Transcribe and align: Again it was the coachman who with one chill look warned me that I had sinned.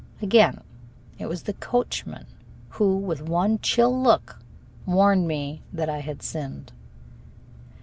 Again 0.19 0.61
it 1.19 1.27
was 1.27 1.43
the 1.43 1.53
coachman 1.53 2.25
who 2.69 2.97
with 2.97 3.21
one 3.21 3.59
chill 3.59 4.01
look 4.01 4.39
warned 4.87 5.27
me 5.27 5.61
that 5.71 5.89
I 5.89 5.99
had 5.99 6.23
sinned. 6.23 6.71